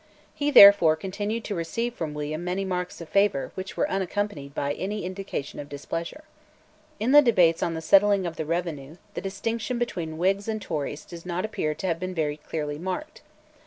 He 0.33 0.49
therefore 0.49 0.95
continued 0.95 1.43
to 1.43 1.53
receive 1.53 1.93
from 1.93 2.15
William 2.15 2.43
many 2.43 2.65
marks 2.65 3.01
of 3.01 3.09
favour 3.09 3.51
which 3.53 3.77
were 3.77 3.87
unaccompanied 3.87 4.55
by 4.55 4.73
any 4.73 5.05
indication 5.05 5.59
of 5.59 5.69
displeasure. 5.69 6.23
In 6.99 7.11
the 7.11 7.21
debates 7.21 7.61
on 7.61 7.75
the 7.75 7.81
settling 7.81 8.25
of 8.25 8.35
the 8.35 8.45
revenue, 8.45 8.97
the 9.13 9.21
distinction 9.21 9.77
between 9.77 10.17
Whigs 10.17 10.47
and 10.47 10.59
Tories 10.59 11.05
does 11.05 11.23
not 11.23 11.45
appear 11.45 11.75
to 11.75 11.85
have 11.85 11.99
been 11.99 12.15
very 12.15 12.37
clearly 12.37 12.79
marked. 12.79 13.21